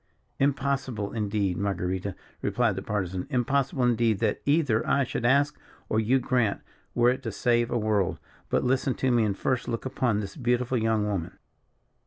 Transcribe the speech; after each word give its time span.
"Impossible, 0.39 1.13
indeed, 1.13 1.57
Marguerita," 1.57 2.15
replied 2.41 2.75
the 2.75 2.81
Partisan; 2.81 3.27
"impossible, 3.29 3.83
indeed, 3.83 4.17
that 4.17 4.41
either 4.47 4.83
I 4.87 5.03
should 5.03 5.25
ask, 5.27 5.59
or 5.89 5.99
you 5.99 6.17
grant, 6.17 6.61
were 6.95 7.11
it 7.11 7.21
to 7.21 7.31
save 7.31 7.69
a 7.69 7.77
world. 7.77 8.17
But, 8.49 8.63
listen 8.63 8.95
to 8.95 9.11
me, 9.11 9.23
and 9.25 9.37
first 9.37 9.67
look 9.67 9.85
upon 9.85 10.19
this 10.19 10.35
beautiful 10.35 10.79
young 10.79 11.05
woman." 11.05 11.37